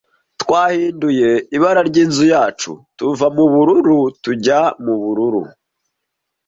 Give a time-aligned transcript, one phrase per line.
[0.41, 5.41] Twahinduye ibara ryinzu yacu tuva mubururu tujya mubururu.